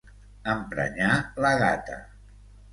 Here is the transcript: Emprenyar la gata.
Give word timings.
Emprenyar 0.53 1.19
la 1.47 1.53
gata. 1.63 2.03